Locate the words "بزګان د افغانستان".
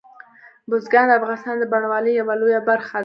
0.69-1.55